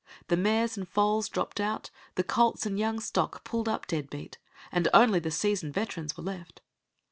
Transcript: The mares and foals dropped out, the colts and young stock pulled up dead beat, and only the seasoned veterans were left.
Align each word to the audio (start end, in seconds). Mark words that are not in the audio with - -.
The 0.29 0.35
mares 0.35 0.77
and 0.79 0.89
foals 0.89 1.29
dropped 1.29 1.59
out, 1.61 1.91
the 2.15 2.23
colts 2.23 2.65
and 2.65 2.79
young 2.79 2.99
stock 2.99 3.43
pulled 3.43 3.69
up 3.69 3.85
dead 3.85 4.09
beat, 4.09 4.39
and 4.71 4.87
only 4.95 5.19
the 5.19 5.29
seasoned 5.29 5.75
veterans 5.75 6.17
were 6.17 6.23
left. 6.23 6.59